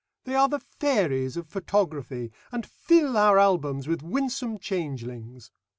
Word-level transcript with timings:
They 0.23 0.33
are 0.33 0.49
the 0.49 0.57
fairies 0.59 1.37
of 1.37 1.45
photography, 1.47 2.31
and 2.51 2.65
fill 2.65 3.15
our 3.17 3.37
albums 3.37 3.87
with 3.87 4.01
winsome 4.01 4.57
changelings. 4.57 5.51